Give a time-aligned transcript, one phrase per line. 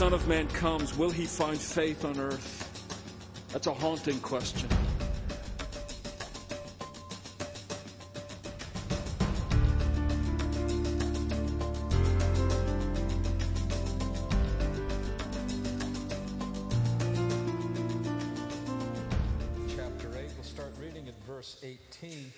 [0.00, 3.44] Son of Man comes, will he find faith on earth?
[3.52, 4.66] That's a haunting question.
[19.68, 20.30] chapter 8.
[20.34, 22.32] We'll start reading at verse 18.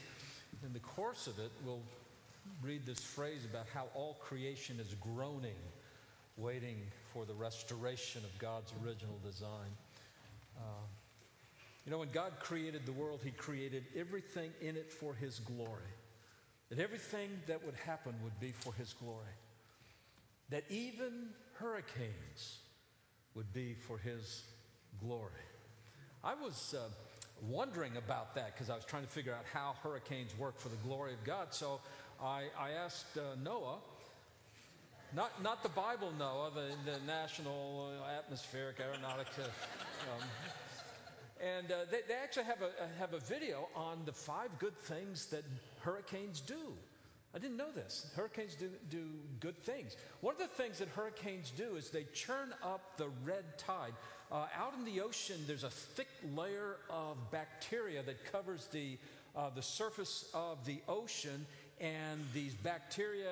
[0.66, 1.79] In the course of it, we'll
[2.60, 5.54] read this phrase about how all creation is groaning,
[6.36, 6.76] waiting
[7.12, 9.70] for the restoration of God's original design.
[10.56, 10.84] Uh,
[11.84, 15.92] you know, when God created the world, He created everything in it for His glory.
[16.70, 19.34] That everything that would happen would be for His glory.
[20.50, 22.59] That even hurricanes
[23.34, 24.42] would be for His
[25.01, 25.30] glory.
[26.24, 26.88] I was uh,
[27.42, 30.76] wondering about that because I was trying to figure out how hurricanes work for the
[30.76, 31.48] glory of God.
[31.51, 31.80] So
[32.23, 33.78] I, I asked uh, NOAA,
[35.15, 39.38] not, not the Bible Noah, the, the National uh, Atmospheric Aeronautics.
[39.38, 40.29] Um,
[41.41, 45.27] and uh, they, they actually have a, have a video on the five good things
[45.27, 45.45] that
[45.80, 46.74] hurricanes do.
[47.35, 48.10] I didn't know this.
[48.15, 49.04] Hurricanes do, do
[49.41, 49.96] good things.
[50.21, 53.95] One of the things that hurricanes do is they churn up the red tide.
[54.30, 58.99] Uh, out in the ocean, there's a thick layer of bacteria that covers the,
[59.37, 61.47] uh, the surface of the ocean,
[61.80, 63.29] and these bacteria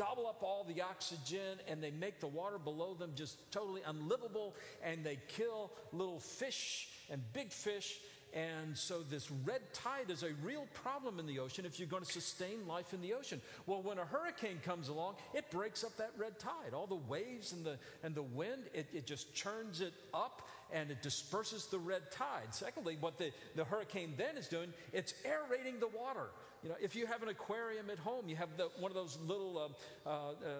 [0.00, 4.54] gobble up all the oxygen and they make the water below them just totally unlivable
[4.82, 7.98] and they kill little fish and big fish
[8.32, 12.04] and so, this red tide is a real problem in the ocean if you're going
[12.04, 13.40] to sustain life in the ocean.
[13.66, 16.72] Well, when a hurricane comes along, it breaks up that red tide.
[16.72, 20.92] All the waves and the, and the wind, it, it just churns it up and
[20.92, 22.52] it disperses the red tide.
[22.54, 26.28] Secondly, what the, the hurricane then is doing, it's aerating the water.
[26.62, 29.18] You know, if you have an aquarium at home, you have the, one of those
[29.26, 29.72] little
[30.06, 30.52] uh, uh, uh,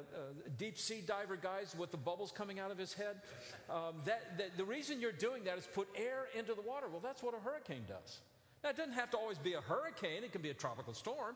[0.56, 3.16] deep sea diver guys with the bubbles coming out of his head.
[3.68, 6.86] Um, that, that, the reason you're doing that is put air into the water.
[6.88, 8.20] Well, that's what a hurricane does.
[8.62, 11.34] Now, it doesn't have to always be a hurricane, it can be a tropical storm,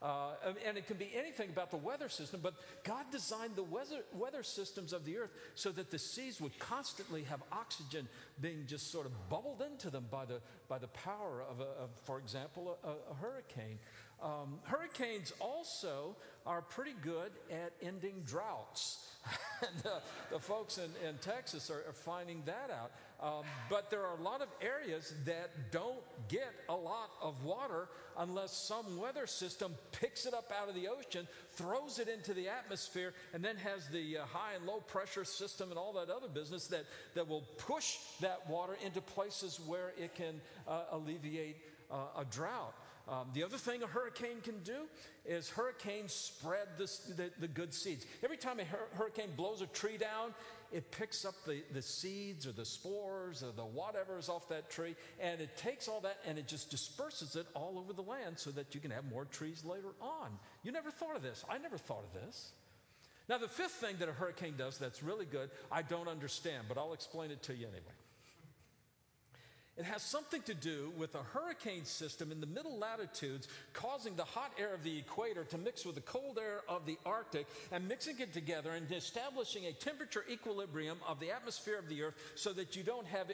[0.00, 0.32] uh,
[0.66, 2.40] and it can be anything about the weather system.
[2.42, 6.58] But God designed the weather, weather systems of the earth so that the seas would
[6.58, 8.08] constantly have oxygen
[8.40, 11.90] being just sort of bubbled into them by the, by the power of, a, of
[12.04, 13.78] for example, a, a hurricane.
[14.22, 16.16] Um, hurricanes also
[16.46, 19.08] are pretty good at ending droughts.
[19.62, 20.00] and uh,
[20.30, 22.90] the folks in, in Texas are, are, finding that out.
[23.22, 27.88] Um, but there are a lot of areas that don't get a lot of water
[28.18, 32.48] unless some weather system picks it up out of the ocean, throws it into the
[32.48, 36.28] atmosphere, and then has the uh, high and low pressure system and all that other
[36.28, 36.84] business that,
[37.14, 41.58] that will push that water into places where it can uh, alleviate
[41.92, 42.74] uh, a drought.
[43.08, 44.86] Um, the other thing a hurricane can do
[45.26, 48.06] is hurricanes spread the, the, good seeds.
[48.22, 50.34] Every time a hur- hurricane blows a tree down,
[50.70, 54.70] it picks up the, the seeds or the spores or the whatever is off that
[54.70, 58.38] tree, and it takes all that and it just disperses it all over the land
[58.38, 60.30] so that you can have more trees later on.
[60.62, 61.44] You never thought of this.
[61.50, 62.52] I never thought of this.
[63.28, 66.78] Now, the fifth thing that a hurricane does that's really good, I don't understand, but
[66.78, 67.94] I'll explain it to you anyway.
[69.78, 74.24] It has something to do with a hurricane system in the middle latitudes causing the
[74.24, 77.88] hot air of the equator to mix with the cold air of the Arctic and
[77.88, 82.52] mixing it together and establishing a temperature equilibrium of the atmosphere of the earth so
[82.52, 83.32] that you don't have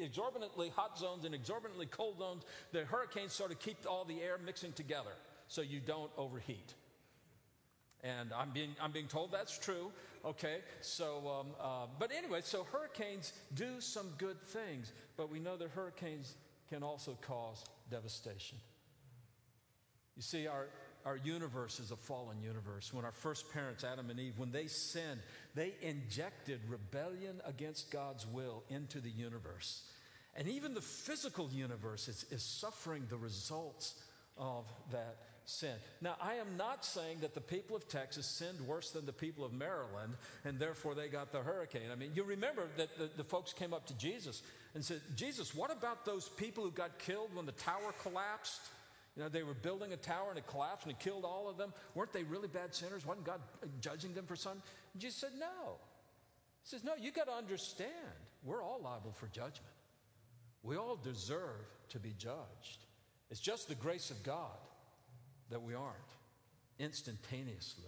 [0.00, 2.42] exorbitantly hot zones and exorbitantly cold zones.
[2.72, 5.12] The hurricanes sort of keep all the air mixing together
[5.46, 6.74] so you don't overheat.
[8.02, 9.92] And I'm being, I'm being told that's true.
[10.24, 15.56] Okay, so, um, uh, but anyway, so hurricanes do some good things, but we know
[15.56, 16.34] that hurricanes
[16.68, 18.58] can also cause devastation.
[20.16, 20.66] You see, our,
[21.06, 22.92] our universe is a fallen universe.
[22.92, 25.20] When our first parents, Adam and Eve, when they sinned,
[25.54, 29.84] they injected rebellion against God's will into the universe.
[30.36, 33.94] And even the physical universe is, is suffering the results
[34.36, 35.16] of that
[35.50, 35.74] sin.
[36.00, 39.44] Now, I am not saying that the people of Texas sinned worse than the people
[39.44, 41.90] of Maryland, and therefore they got the hurricane.
[41.92, 44.42] I mean, you remember that the, the folks came up to Jesus
[44.74, 48.60] and said, Jesus, what about those people who got killed when the tower collapsed?
[49.16, 51.56] You know, they were building a tower and it collapsed and it killed all of
[51.56, 51.74] them.
[51.94, 53.04] Weren't they really bad sinners?
[53.04, 54.62] Wasn't God uh, judging them for something?
[54.92, 55.76] And Jesus said, No.
[56.62, 57.90] He says, No, you got to understand,
[58.44, 59.74] we're all liable for judgment.
[60.62, 62.84] We all deserve to be judged.
[63.30, 64.56] It's just the grace of God
[65.50, 65.96] that we aren't
[66.78, 67.84] instantaneously.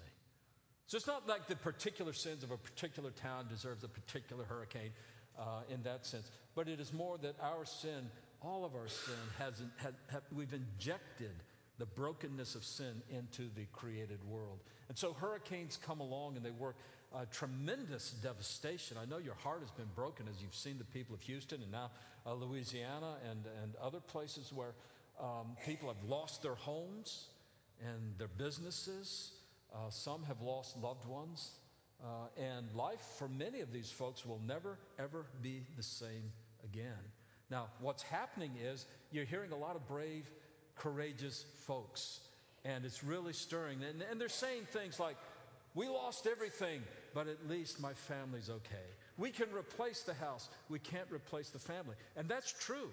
[0.87, 4.91] So it's not like the particular sins of a particular town deserves a particular hurricane
[5.39, 8.11] uh, in that sense, but it is more that our sin,
[8.43, 11.31] all of our sin, has, has have, we've injected
[11.79, 14.61] the brokenness of sin into the created world.
[14.89, 16.77] And so hurricanes come along and they work
[17.15, 18.97] uh, tremendous devastation.
[19.01, 21.73] I know your heart has been broken as you've seen the people of Houston and
[21.73, 21.91] now
[22.27, 24.75] uh, Louisiana and, and other places where
[25.21, 27.29] um, people have lost their homes
[27.83, 29.33] and their businesses.
[29.75, 31.53] Uh, some have lost loved ones.
[32.03, 36.33] Uh, and life for many of these folks will never, ever be the same
[36.65, 36.99] again.
[37.49, 40.29] Now, what's happening is you're hearing a lot of brave,
[40.75, 42.21] courageous folks,
[42.65, 43.79] and it's really stirring.
[43.85, 45.17] And, and they're saying things like,
[45.75, 46.83] We lost everything,
[47.15, 48.89] but at least my family's okay.
[49.17, 51.95] We can replace the house, we can't replace the family.
[52.17, 52.91] And that's true.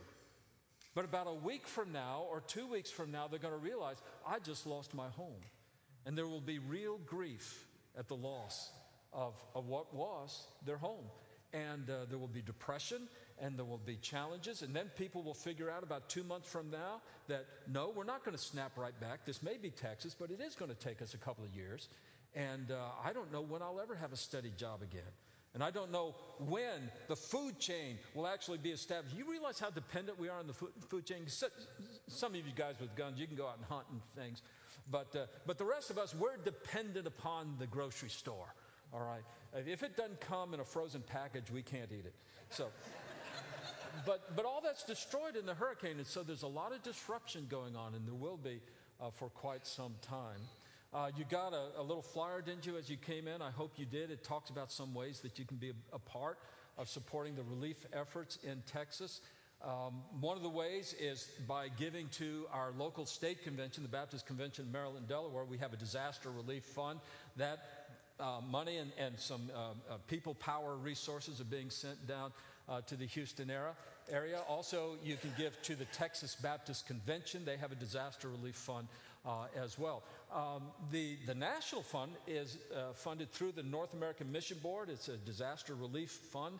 [0.95, 3.97] But about a week from now or two weeks from now, they're going to realize,
[4.27, 5.41] I just lost my home.
[6.06, 7.65] And there will be real grief
[7.97, 8.71] at the loss
[9.13, 11.06] of, of what was their home.
[11.53, 13.07] And uh, there will be depression
[13.41, 14.62] and there will be challenges.
[14.62, 18.24] And then people will figure out about two months from now that no, we're not
[18.24, 19.25] going to snap right back.
[19.25, 21.89] This may be Texas, but it is going to take us a couple of years.
[22.36, 25.01] And uh, I don't know when I'll ever have a steady job again.
[25.54, 29.16] And I don't know when the food chain will actually be established.
[29.18, 31.25] You realize how dependent we are on the food chain?
[32.07, 34.44] Some of you guys with guns, you can go out and hunt and things.
[34.92, 38.54] But, uh, but the rest of us, we're dependent upon the grocery store.
[38.94, 39.24] All right.
[39.68, 42.13] If it doesn't come in a frozen package, we can't eat it.
[42.50, 42.68] So,
[44.06, 45.98] but, but all that's destroyed in the hurricane.
[45.98, 48.62] And so there's a lot of disruption going on, and there will be
[49.01, 50.40] uh, for quite some time.
[50.91, 53.44] Uh, you got a, a, little flyer, didn't you, as you came in?
[53.44, 54.09] I hope you did.
[54.09, 56.39] It talks about some ways that you can be a, a part
[56.80, 59.21] of supporting the relief efforts in Texas.
[59.62, 64.25] Um, one of the ways is by giving to our local state convention, the Baptist
[64.25, 65.45] Convention in Maryland, Delaware.
[65.45, 67.00] We have a disaster relief fund.
[67.38, 67.59] That
[68.19, 69.59] uh, money and, and some uh,
[69.94, 72.31] uh, people power resources are being sent down
[72.68, 73.75] uh, to the Houston era,
[74.09, 74.39] area.
[74.47, 77.45] Also, you can give to the Texas Baptist Convention.
[77.45, 78.88] They have a disaster relief fund
[79.62, 80.04] as well.
[80.33, 84.89] Um, the, the national fund is uh, funded through the North American Mission Board.
[84.89, 86.60] It's a disaster relief fund.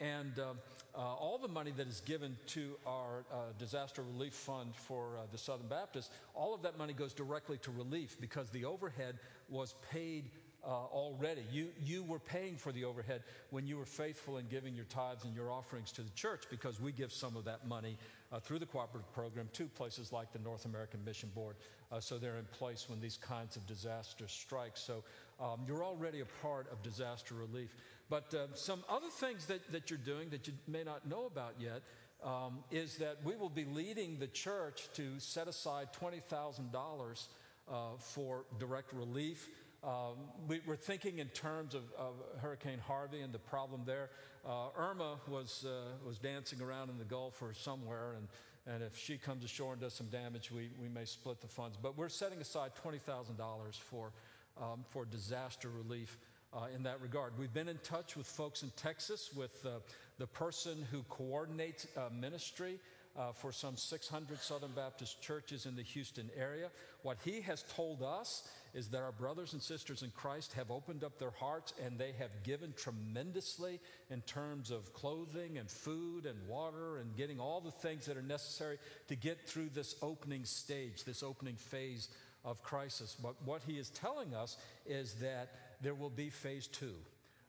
[0.00, 0.58] And um,
[0.94, 5.22] uh, all the money that is given to our uh, disaster relief fund for uh,
[5.30, 9.18] the Southern Baptist, all of that money goes directly to relief because the overhead
[9.50, 10.30] was paid
[10.64, 11.42] uh, already.
[11.50, 15.24] You, you were paying for the overhead when you were faithful in giving your tithes
[15.24, 17.96] and your offerings to the church because we give some of that money
[18.32, 21.56] uh, through the cooperative program to places like the North American Mission Board.
[21.90, 24.76] Uh, so they're in place when these kinds of disasters strike.
[24.76, 25.02] So
[25.40, 27.74] um, you're already a part of disaster relief.
[28.08, 31.54] But uh, some other things that, that you're doing that you may not know about
[31.58, 31.82] yet
[32.22, 37.28] um, is that we will be leading the church to set aside $20,000
[37.70, 39.48] uh, for direct relief.
[39.82, 40.16] Um,
[40.46, 44.10] we, are thinking in terms of, of, Hurricane Harvey and the problem there.
[44.46, 48.28] Uh, Irma was, uh, was dancing around in the Gulf or somewhere, and,
[48.66, 51.78] and if she comes ashore and does some damage, we, we may split the funds.
[51.80, 54.12] But we're setting aside $20,000 for,
[54.60, 56.18] um, for disaster relief
[56.52, 57.32] uh, in that regard.
[57.38, 59.78] We've been in touch with folks in Texas, with uh,
[60.18, 62.78] the person who coordinates uh, ministry
[63.16, 66.68] uh, for some 600 Southern Baptist churches in the Houston area.
[67.02, 71.02] What he has told us is that our brothers and sisters in Christ have opened
[71.02, 73.80] up their hearts and they have given tremendously
[74.10, 78.22] in terms of clothing and food and water and getting all the things that are
[78.22, 78.78] necessary
[79.08, 82.08] to get through this opening stage, this opening phase
[82.44, 83.16] of crisis.
[83.20, 84.56] But what he is telling us
[84.86, 85.50] is that
[85.82, 86.94] there will be phase two.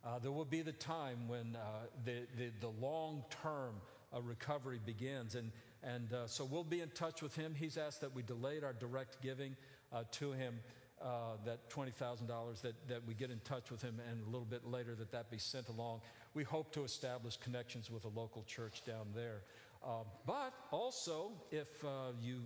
[0.03, 3.75] Uh, there will be the time when uh, the, the, the long term
[4.13, 5.35] uh, recovery begins.
[5.35, 5.51] And,
[5.83, 7.53] and uh, so we'll be in touch with him.
[7.55, 9.55] He's asked that we delayed our direct giving
[9.93, 10.59] uh, to him
[11.03, 14.65] uh, that $20,000, that, that we get in touch with him, and a little bit
[14.65, 16.01] later that that be sent along.
[16.33, 19.41] We hope to establish connections with a local church down there.
[19.83, 22.41] Uh, but also, if uh, you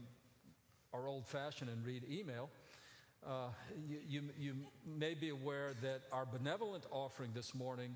[0.93, 2.49] are old fashioned and read email,
[3.25, 3.47] uh,
[3.87, 4.53] you, you, you,
[4.85, 7.95] may be aware that our benevolent offering this morning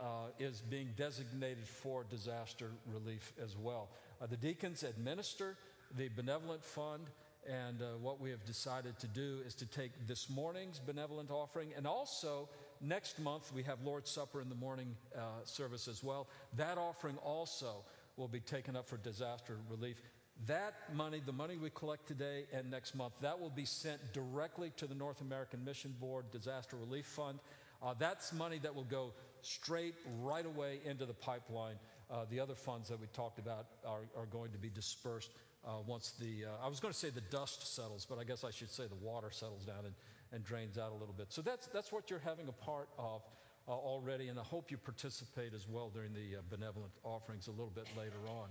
[0.00, 0.04] uh,
[0.38, 3.90] is being designated for disaster relief as well.
[4.20, 5.56] Uh, the deacons administer
[5.96, 7.04] the benevolent fund,
[7.48, 11.70] and uh, what we have decided to do is to take this morning's benevolent offering
[11.76, 12.48] and also
[12.80, 16.28] next month we have Lord's Supper in the morning uh, service as well.
[16.56, 17.84] That offering also
[18.16, 20.00] will be taken up for disaster relief.
[20.46, 24.72] That money, the money we collect today and next month, that will be sent directly
[24.76, 27.38] to the North American Mission Board Disaster Relief Fund.
[27.82, 31.76] Uh, that's money that will go straight right away into the pipeline.
[32.10, 35.30] Uh, the other funds that we talked about are, are going to be dispersed
[35.64, 38.44] uh, once the, uh, I was going to say the dust settles, but I guess
[38.44, 39.94] I should say the water settles down and,
[40.32, 41.26] and drains out a little bit.
[41.30, 43.22] So that's, that's what you're having a part of
[43.68, 47.50] uh, already, and I hope you participate as well during the uh, benevolent offerings a
[47.50, 48.48] little bit later on.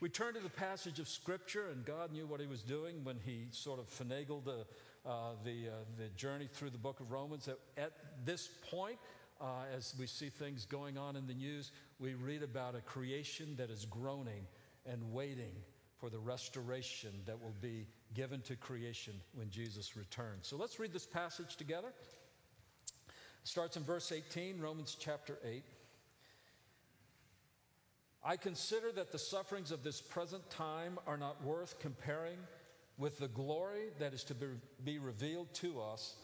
[0.00, 3.18] We turn to the passage of Scripture, and God knew what He was doing when
[3.24, 4.66] He sort of finagled the,
[5.08, 7.48] uh, the, uh, the journey through the book of Romans.
[7.48, 7.92] At, at
[8.24, 8.98] this point,
[9.74, 13.70] as we see things going on in the news, we read about a creation that
[13.70, 14.46] is groaning
[14.86, 15.52] and waiting
[16.00, 20.48] for the restoration that will be given to creation when Jesus returns.
[20.48, 21.88] So let's read this passage together.
[21.88, 25.62] It starts in verse 18, Romans chapter 8.
[28.24, 32.38] I consider that the sufferings of this present time are not worth comparing
[32.98, 34.34] with the glory that is to
[34.84, 36.16] be revealed to us.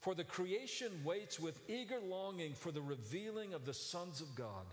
[0.00, 4.64] For the creation waits with eager longing for the revealing of the sons of God.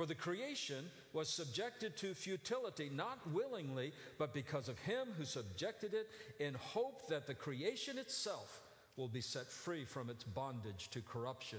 [0.00, 5.92] For the creation was subjected to futility, not willingly, but because of him who subjected
[5.92, 6.08] it,
[6.42, 8.62] in hope that the creation itself
[8.96, 11.58] will be set free from its bondage to corruption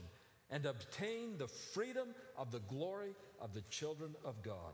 [0.49, 4.73] and obtain the freedom of the glory of the children of God.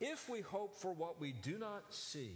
[0.00, 2.32] if we hope for what we do not see,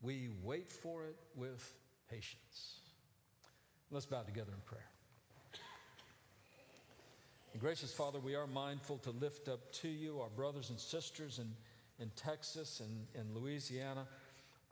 [0.00, 1.74] we wait for it with
[2.10, 2.80] patience.
[3.90, 4.88] Let's bow together in prayer.
[7.52, 11.38] And gracious Father, we are mindful to lift up to you our brothers and sisters
[11.38, 11.52] in,
[12.02, 14.06] in Texas and in Louisiana.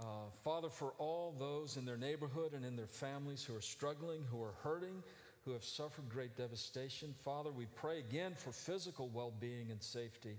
[0.00, 0.04] Uh,
[0.42, 4.42] Father, for all those in their neighborhood and in their families who are struggling, who
[4.42, 5.02] are hurting,
[5.44, 10.38] who have suffered great devastation, Father, we pray again for physical well being and safety.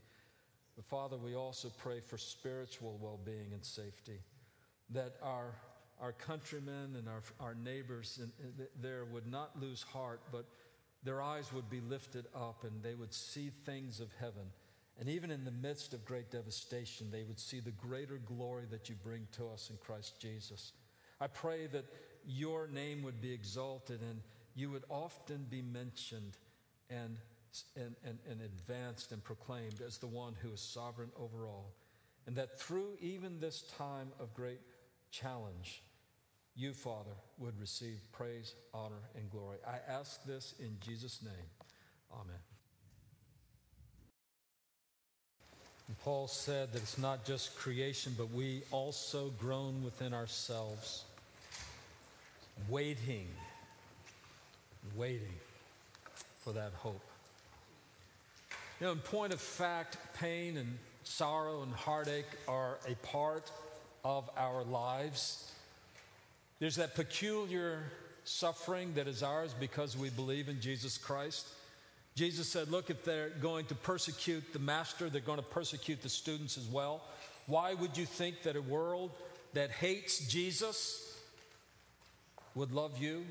[0.82, 4.20] But Father, we also pray for spiritual well being and safety,
[4.90, 5.54] that our,
[6.00, 10.46] our countrymen and our, our neighbors in, in, there would not lose heart, but
[11.04, 14.48] their eyes would be lifted up and they would see things of heaven.
[15.00, 18.90] And even in the midst of great devastation, they would see the greater glory that
[18.90, 20.74] you bring to us in Christ Jesus.
[21.20, 21.86] I pray that
[22.26, 24.22] your name would be exalted and
[24.56, 26.38] you would often be mentioned
[26.90, 27.18] and
[27.76, 31.74] and, and, and advanced and proclaimed as the one who is sovereign over all.
[32.28, 34.62] And that through even this time of great
[35.12, 35.82] challenge,
[36.56, 39.58] you, Father, would receive praise, honor, and glory.
[39.68, 41.50] I ask this in Jesus' name.
[42.14, 42.36] Amen.
[45.88, 51.04] And Paul said that it's not just creation, but we also groan within ourselves,
[52.70, 53.28] waiting,
[54.96, 55.36] waiting
[56.40, 57.02] for that hope.
[58.82, 63.52] You know, in point of fact, pain and sorrow and heartache are a part
[64.04, 65.52] of our lives.
[66.58, 67.84] There's that peculiar
[68.24, 71.48] suffering that is ours because we believe in Jesus Christ.
[72.16, 76.10] Jesus said, Look, if they're going to persecute the master, they're going to persecute the
[76.10, 77.04] students as well.
[77.46, 79.12] Why would you think that a world
[79.54, 81.20] that hates Jesus
[82.56, 83.26] would love you?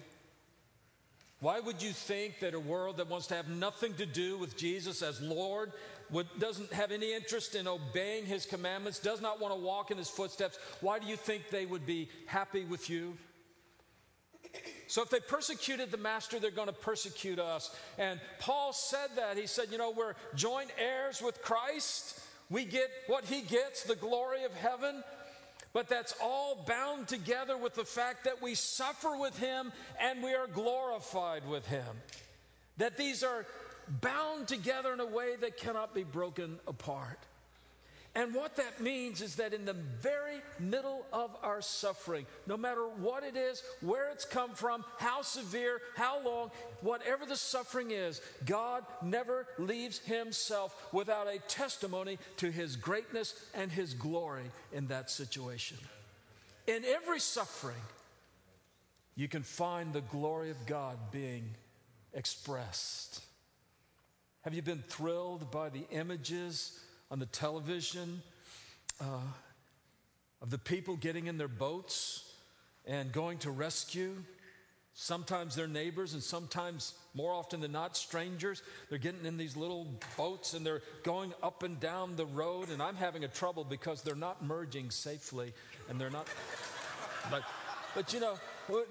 [1.41, 4.59] Why would you think that a world that wants to have nothing to do with
[4.59, 5.73] Jesus as Lord,
[6.11, 9.97] would, doesn't have any interest in obeying his commandments, does not want to walk in
[9.97, 13.17] his footsteps, why do you think they would be happy with you?
[14.87, 17.75] So if they persecuted the master, they're going to persecute us.
[17.97, 19.39] And Paul said that.
[19.39, 22.21] He said, you know, we're joint heirs with Christ.
[22.51, 25.05] We get what he gets, the glory of heaven.
[25.73, 30.35] But that's all bound together with the fact that we suffer with him and we
[30.35, 32.03] are glorified with him.
[32.79, 33.47] That these are
[34.01, 37.19] bound together in a way that cannot be broken apart.
[38.15, 42.83] And what that means is that in the very middle of our suffering, no matter
[42.83, 46.51] what it is, where it's come from, how severe, how long,
[46.81, 53.71] whatever the suffering is, God never leaves himself without a testimony to his greatness and
[53.71, 55.79] his glory in that situation.
[56.67, 57.77] In every suffering,
[59.15, 61.45] you can find the glory of God being
[62.13, 63.23] expressed.
[64.43, 66.81] Have you been thrilled by the images?
[67.11, 68.23] On the television
[69.01, 69.05] uh,
[70.41, 72.33] of the people getting in their boats
[72.87, 74.15] and going to rescue.
[74.95, 78.63] Sometimes they're neighbors, and sometimes, more often than not, strangers.
[78.89, 79.87] They're getting in these little
[80.17, 84.03] boats and they're going up and down the road, and I'm having a trouble because
[84.03, 85.53] they're not merging safely
[85.89, 86.29] and they're not.
[87.31, 87.43] but,
[87.95, 88.35] but you know,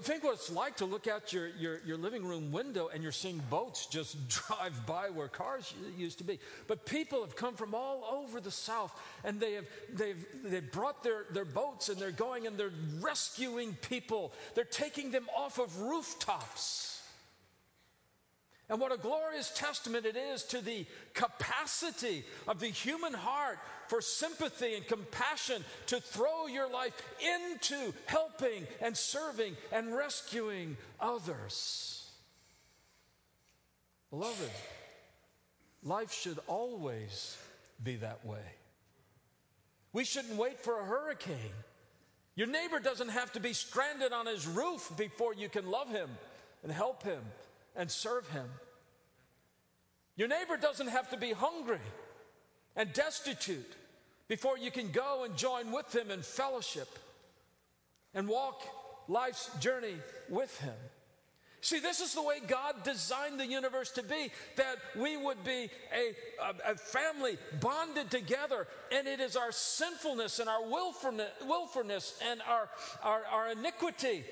[0.02, 3.12] Think what it's like to look out your, your, your living room window and you're
[3.12, 6.40] seeing boats just drive by where cars used to be.
[6.68, 11.04] But people have come from all over the South and they have, they've, they've brought
[11.04, 14.34] their, their boats and they're going and they're rescuing people.
[14.56, 17.02] They're taking them off of rooftops.
[18.70, 23.58] And what a glorious testament it is to the capacity of the human heart
[23.89, 32.12] for sympathy and compassion to throw your life into helping and serving and rescuing others.
[34.12, 34.51] Beloved,
[35.84, 37.36] life should always
[37.84, 38.46] be that way.
[39.91, 41.36] We shouldn't wait for a hurricane.
[42.36, 46.10] Your neighbor doesn't have to be stranded on his roof before you can love him
[46.63, 47.22] and help him
[47.75, 48.46] and serve him.
[50.15, 51.79] Your neighbor doesn't have to be hungry
[52.80, 53.76] and destitute
[54.30, 56.88] before you can go and join with him in fellowship
[58.14, 58.64] and walk
[59.10, 59.96] life's journey
[60.30, 60.74] with him.
[61.60, 65.70] See, this is the way God designed the universe to be that we would be
[65.94, 72.42] a, a, a, family bonded together, and it is our sinfulness and our willfulness, and
[72.48, 72.70] our,
[73.04, 74.24] our, our iniquity.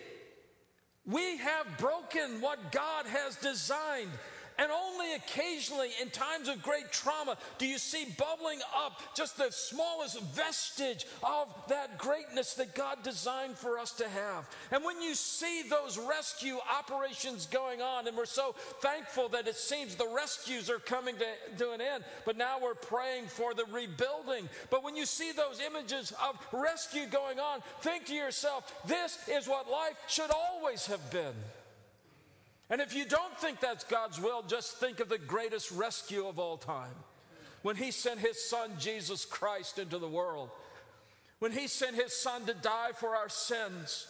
[1.05, 4.11] We have broken what God has designed.
[4.57, 9.51] And only occasionally, in times of great trauma, do you see bubbling up just the
[9.51, 14.49] smallest vestige of that greatness that God designed for us to have.
[14.71, 19.55] And when you see those rescue operations going on, and we're so thankful that it
[19.55, 23.65] seems the rescues are coming to, to an end, but now we're praying for the
[23.65, 24.49] rebuilding.
[24.69, 29.47] But when you see those images of rescue going on, think to yourself, this is
[29.47, 31.35] what life should always have been.
[32.69, 36.37] And if you don't think that's God's will, just think of the greatest rescue of
[36.37, 36.95] all time.
[37.61, 40.49] When He sent His Son, Jesus Christ, into the world.
[41.39, 44.07] When He sent His Son to die for our sins.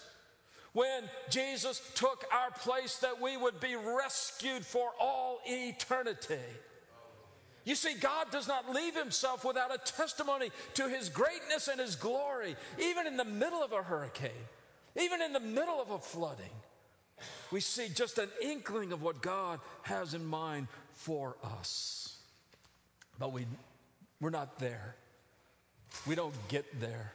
[0.74, 6.40] When Jesus took our place that we would be rescued for all eternity.
[7.64, 11.98] You see, God does not leave himself without a testimony to his greatness and his
[11.98, 14.32] glory, even in the middle of a hurricane,
[14.96, 16.54] even in the middle of a flooding
[17.52, 22.18] we see just an inkling of what God has in mind for us.
[23.20, 23.46] But we,
[24.20, 24.96] we're not there.
[26.06, 27.14] We don't get there.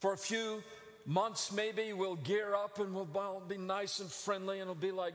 [0.00, 0.62] For a few
[1.04, 5.14] months, maybe we'll gear up and we'll be nice and friendly, and it'll be like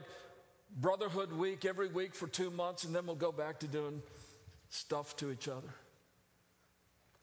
[0.80, 4.02] Brotherhood Week every week for two months, and then we'll go back to doing
[4.70, 5.68] stuff to each other.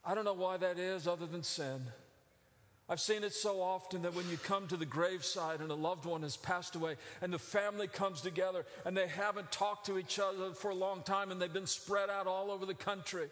[0.06, 1.82] I don't know why that is, other than sin.
[2.90, 6.06] I've seen it so often that when you come to the graveside and a loved
[6.06, 10.18] one has passed away and the family comes together and they haven't talked to each
[10.18, 13.30] other for a long time and they've been spread out all over the country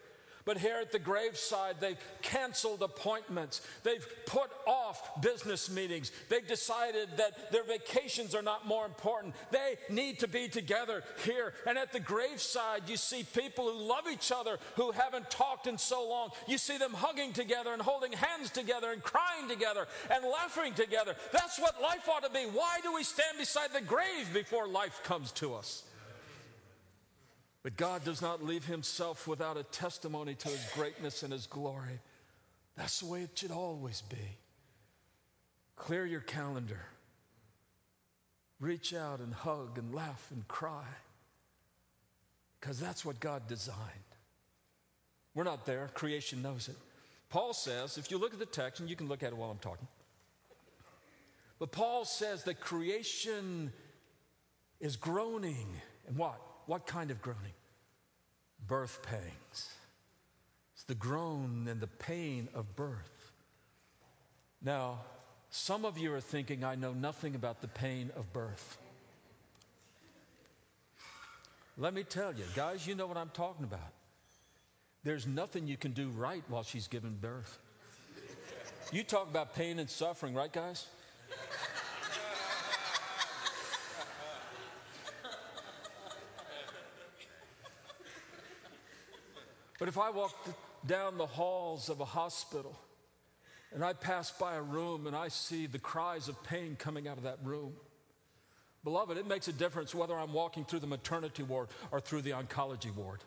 [0.47, 3.60] but here at the graveside, they've canceled appointments.
[3.83, 6.10] They've put off business meetings.
[6.29, 9.36] They've decided that their vacations are not more important.
[9.51, 11.53] They need to be together here.
[11.67, 15.77] And at the graveside, you see people who love each other who haven't talked in
[15.77, 16.29] so long.
[16.47, 21.17] You see them hugging together and holding hands together and crying together and laughing together.
[21.33, 22.45] That's what life ought to be.
[22.45, 25.83] Why do we stand beside the grave before life comes to us?
[27.67, 31.99] But God does not leave himself without a testimony to his greatness and his glory.
[32.77, 34.38] That's the way it should always be.
[35.75, 36.80] Clear your calendar.
[38.62, 40.86] Reach out and hug and laugh and cry.
[42.58, 43.75] Because that's what God designed.
[45.36, 46.77] We're not there, creation knows it.
[47.27, 49.51] Paul says, if you look at the text, and you can look at it while
[49.51, 49.89] I'm talking,
[51.60, 53.73] but Paul says that creation
[54.80, 55.67] is groaning.
[56.08, 56.46] And what?
[56.67, 57.53] What kind of groaning?
[58.67, 59.73] Birth pangs.
[60.75, 63.32] It's the groan and the pain of birth.
[64.62, 64.99] Now,
[65.49, 68.77] some of you are thinking, I know nothing about the pain of birth.
[71.77, 73.93] Let me tell you, guys, you know what I'm talking about.
[75.03, 77.60] There's nothing you can do right while she's giving birth.
[78.91, 80.88] You talk about pain and suffering, right, guys?
[89.77, 90.35] But if I walk
[90.85, 92.77] down the halls of a hospital
[93.73, 97.17] and I pass by a room and I see the cries of pain coming out
[97.17, 97.73] of that room,
[98.83, 102.31] beloved, it makes a difference whether I'm walking through the maternity ward or through the
[102.31, 103.23] oncology ward.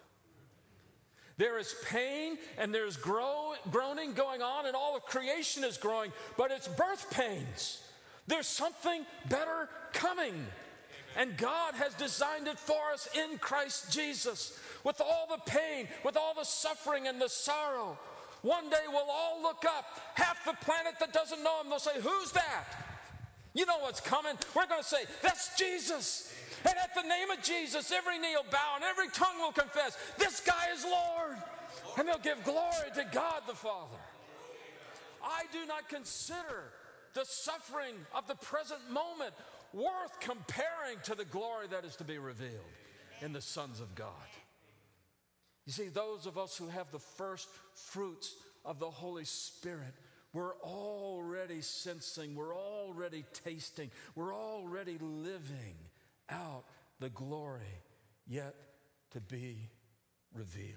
[1.36, 6.12] There is pain and there's grow, groaning going on, and all of creation is growing,
[6.36, 7.82] but it's birth pains.
[8.26, 10.34] There's something better coming.
[11.16, 16.16] And God has designed it for us in Christ Jesus with all the pain, with
[16.16, 17.98] all the suffering and the sorrow.
[18.42, 19.84] One day we'll all look up.
[20.14, 22.64] Half the planet that doesn't know him, they'll say, Who's that?
[23.52, 24.34] You know what's coming.
[24.54, 26.32] We're going to say, That's Jesus.
[26.64, 29.96] And at the name of Jesus, every knee will bow and every tongue will confess,
[30.18, 31.36] This guy is Lord.
[31.98, 33.96] And they'll give glory to God the Father.
[35.22, 36.72] I do not consider
[37.14, 39.34] the suffering of the present moment
[39.72, 42.52] worth comparing to the glory that is to be revealed.
[43.20, 44.08] in the sons of God.
[45.70, 49.94] You see, those of us who have the first fruits of the Holy Spirit,
[50.32, 55.76] we're already sensing, we're already tasting, we're already living
[56.28, 56.64] out
[56.98, 57.84] the glory
[58.26, 58.56] yet
[59.12, 59.68] to be
[60.34, 60.74] revealed.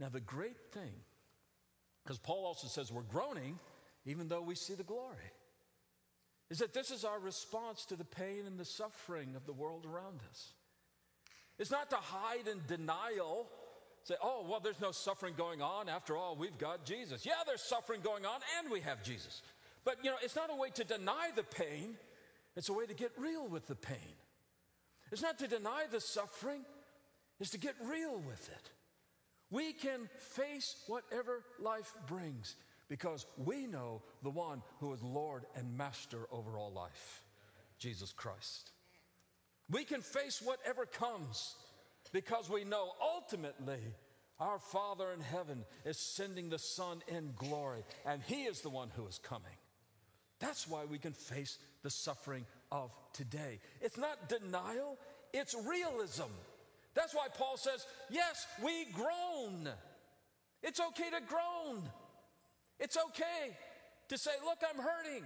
[0.00, 0.90] Now, the great thing,
[2.02, 3.60] because Paul also says we're groaning
[4.06, 5.30] even though we see the glory,
[6.50, 9.86] is that this is our response to the pain and the suffering of the world
[9.86, 10.54] around us.
[11.60, 13.46] It's not to hide in denial,
[14.04, 15.90] say, oh, well, there's no suffering going on.
[15.90, 17.26] After all, we've got Jesus.
[17.26, 19.42] Yeah, there's suffering going on, and we have Jesus.
[19.84, 21.96] But, you know, it's not a way to deny the pain,
[22.56, 24.16] it's a way to get real with the pain.
[25.12, 26.64] It's not to deny the suffering,
[27.38, 28.70] it's to get real with it.
[29.50, 32.56] We can face whatever life brings
[32.88, 37.22] because we know the one who is Lord and Master over all life,
[37.78, 38.72] Jesus Christ.
[39.70, 41.54] We can face whatever comes
[42.12, 43.80] because we know ultimately
[44.40, 48.90] our Father in heaven is sending the Son in glory, and He is the one
[48.96, 49.56] who is coming.
[50.40, 53.60] That's why we can face the suffering of today.
[53.80, 54.96] It's not denial,
[55.34, 56.30] it's realism.
[56.94, 59.68] That's why Paul says, Yes, we groan.
[60.62, 61.82] It's okay to groan.
[62.78, 63.56] It's okay
[64.08, 65.24] to say, Look, I'm hurting.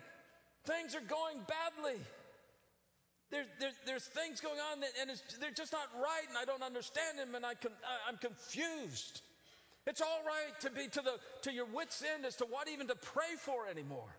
[0.65, 2.01] Things are going badly.
[3.35, 6.63] There's, there's, there's things going on that, and they're just not right, and I don't
[6.63, 7.73] understand them, and I can,
[8.07, 9.23] I'm confused.
[9.89, 12.87] It's all right to be to, the, to your wits' end as to what even
[12.87, 14.15] to pray for anymore.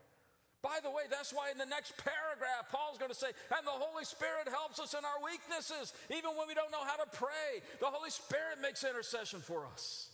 [0.62, 3.72] By the way, that's why in the next paragraph, Paul's going to say, and the
[3.72, 7.64] Holy Spirit helps us in our weaknesses, even when we don't know how to pray.
[7.80, 10.10] The Holy Spirit makes intercession for us.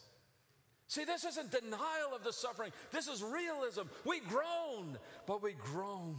[0.88, 3.90] See, this isn't denial of the suffering, this is realism.
[4.06, 6.18] We groan, but we groan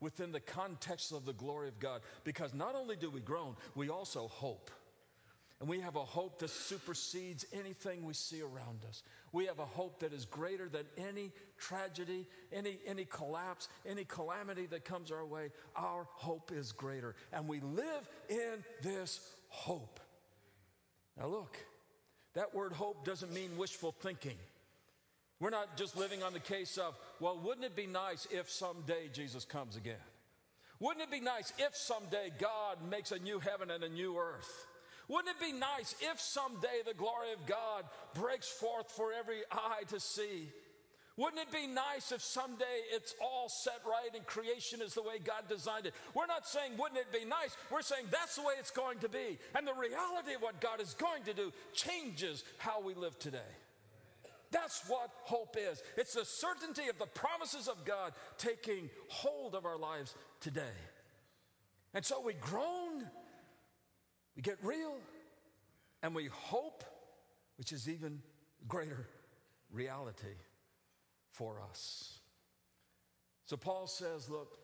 [0.00, 2.00] within the context of the glory of God.
[2.24, 4.70] Because not only do we groan, we also hope.
[5.60, 9.02] And we have a hope that supersedes anything we see around us.
[9.30, 14.64] We have a hope that is greater than any tragedy, any, any collapse, any calamity
[14.66, 15.50] that comes our way.
[15.76, 17.14] Our hope is greater.
[17.30, 20.00] And we live in this hope.
[21.18, 21.58] Now, look,
[22.34, 24.38] that word hope doesn't mean wishful thinking.
[25.40, 29.08] We're not just living on the case of, well, wouldn't it be nice if someday
[29.12, 29.96] Jesus comes again?
[30.78, 34.66] Wouldn't it be nice if someday God makes a new heaven and a new earth?
[35.08, 39.82] Wouldn't it be nice if someday the glory of God breaks forth for every eye
[39.88, 40.48] to see?
[41.16, 45.18] Wouldn't it be nice if someday it's all set right and creation is the way
[45.22, 45.94] God designed it?
[46.14, 47.56] We're not saying, wouldn't it be nice?
[47.70, 49.38] We're saying that's the way it's going to be.
[49.54, 53.38] And the reality of what God is going to do changes how we live today.
[54.50, 55.82] That's what hope is.
[55.96, 60.76] It's the certainty of the promises of God taking hold of our lives today.
[61.94, 63.04] And so we groan,
[64.36, 64.96] we get real,
[66.02, 66.84] and we hope,
[67.58, 68.22] which is even
[68.66, 69.06] greater
[69.70, 70.36] reality
[71.32, 72.18] for us.
[73.46, 74.58] So Paul says, look,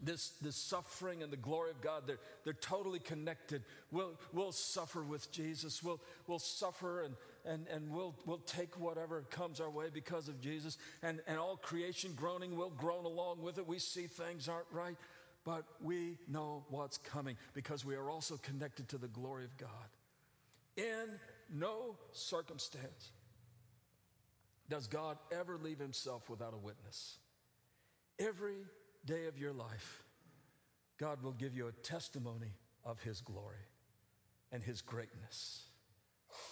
[0.00, 3.62] this, this suffering and the glory of God, they're, they're totally connected.
[3.90, 5.82] We'll, we'll suffer with Jesus.
[5.82, 7.14] We'll, we'll suffer and,
[7.48, 10.76] and, and we'll, we'll take whatever comes our way because of Jesus.
[11.02, 13.66] And, and all creation groaning will groan along with it.
[13.66, 14.96] We see things aren't right,
[15.44, 19.68] but we know what's coming because we are also connected to the glory of God.
[20.76, 21.18] In
[21.52, 23.10] no circumstance
[24.68, 27.16] does God ever leave himself without a witness.
[28.18, 28.58] Every
[29.06, 30.02] day of your life,
[30.98, 32.52] God will give you a testimony
[32.84, 33.56] of his glory
[34.52, 35.64] and his greatness.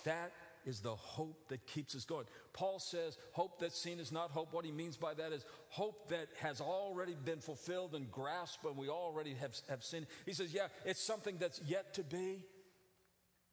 [0.05, 0.33] That
[0.67, 2.27] is the hope that keeps us going.
[2.53, 4.53] Paul says, hope that's seen is not hope.
[4.53, 8.77] What he means by that is hope that has already been fulfilled and grasped, and
[8.77, 10.07] we already have, have seen.
[10.27, 12.45] He says, yeah, it's something that's yet to be,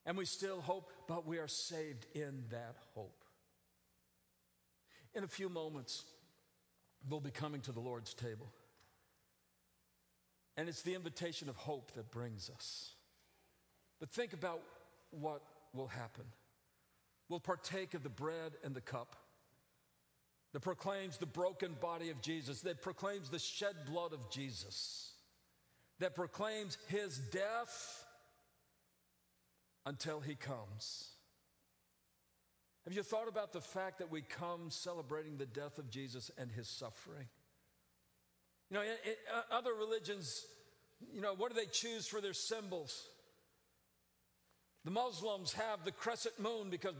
[0.04, 3.24] and we still hope, but we are saved in that hope.
[5.14, 6.04] In a few moments,
[7.08, 8.50] we'll be coming to the Lord's table.
[10.56, 12.90] And it's the invitation of hope that brings us.
[14.00, 14.60] But think about
[15.10, 16.24] what will happen
[17.28, 19.16] will partake of the bread and the cup
[20.52, 25.12] that proclaims the broken body of Jesus, that proclaims the shed blood of Jesus,
[25.98, 28.04] that proclaims his death
[29.84, 31.08] until he comes.
[32.84, 36.52] Have you thought about the fact that we come celebrating the death of Jesus and
[36.52, 37.26] his suffering?
[38.70, 40.44] You know, uh, other religions,
[41.12, 43.08] you know, what do they choose for their symbols?
[44.84, 46.94] The Muslims have the crescent moon because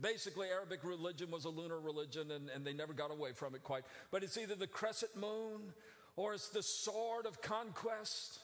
[0.00, 3.62] basically Arabic religion was a lunar religion and, and they never got away from it
[3.62, 3.84] quite.
[4.10, 5.72] But it's either the crescent moon
[6.16, 8.40] or it's the sword of conquest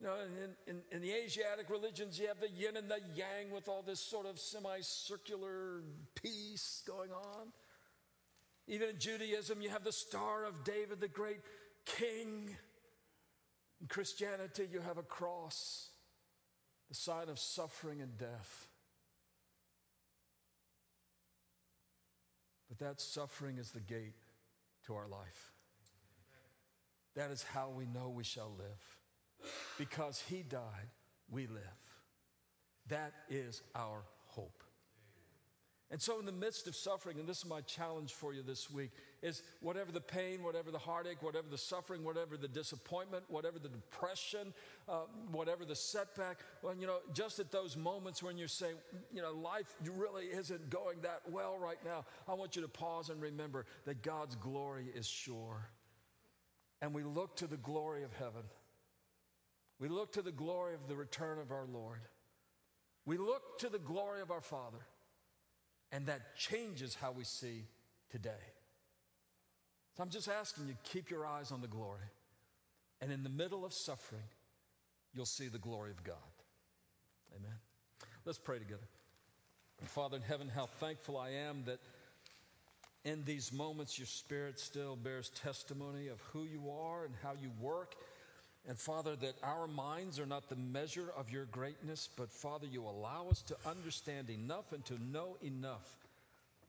[0.00, 0.14] You know,
[0.66, 3.82] in, in, in, the Asiatic religions, you have the yin and the yang with all
[3.82, 5.82] this sort of semicircular
[6.14, 7.48] peace going on.
[8.66, 11.40] Even in Judaism, you have the Star of David, the great
[11.84, 12.56] king.
[13.82, 15.90] In Christianity, you have a cross,
[16.88, 18.69] the sign of suffering and death.
[22.80, 24.14] That suffering is the gate
[24.86, 25.52] to our life.
[27.14, 29.48] That is how we know we shall live.
[29.78, 30.88] Because he died,
[31.30, 31.62] we live.
[32.88, 34.62] That is our hope.
[35.92, 38.70] And so, in the midst of suffering, and this is my challenge for you this
[38.70, 43.58] week, is whatever the pain, whatever the heartache, whatever the suffering, whatever the disappointment, whatever
[43.58, 44.54] the depression,
[44.88, 45.00] uh,
[45.32, 48.76] whatever the setback, well, you know, just at those moments when you're saying,
[49.12, 53.10] you know, life really isn't going that well right now, I want you to pause
[53.10, 55.70] and remember that God's glory is sure.
[56.80, 58.44] And we look to the glory of heaven.
[59.80, 62.00] We look to the glory of the return of our Lord.
[63.06, 64.86] We look to the glory of our Father.
[65.92, 67.64] And that changes how we see
[68.10, 68.30] today.
[69.96, 72.10] So I'm just asking you, keep your eyes on the glory.
[73.00, 74.28] And in the middle of suffering,
[75.12, 76.16] you'll see the glory of God.
[77.36, 77.56] Amen.
[78.24, 78.86] Let's pray together.
[79.86, 81.80] Father in heaven, how thankful I am that
[83.04, 87.50] in these moments your spirit still bears testimony of who you are and how you
[87.58, 87.94] work
[88.68, 92.84] and Father, that our minds are not the measure of your greatness, but Father, you
[92.84, 95.96] allow us to understand enough and to know enough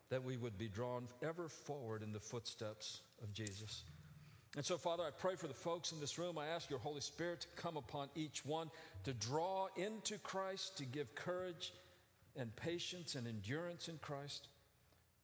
[0.10, 3.84] that we would be drawn ever forward in the footsteps of Jesus.
[4.58, 6.38] And so, Father, I pray for the folks in this room.
[6.38, 8.70] I ask your Holy Spirit to come upon each one,
[9.06, 11.74] to draw into Christ, to give courage
[12.36, 14.48] and patience and endurance in Christ,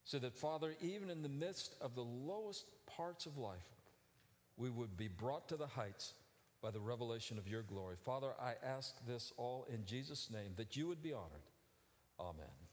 [0.06, 3.76] so that, Father, even in the midst of the lowest parts of life,
[4.56, 6.14] we would be brought to the heights
[6.62, 7.96] by the revelation of your glory.
[8.04, 11.50] Father, I ask this all in Jesus' name that you would be honored.
[12.20, 12.67] Amen.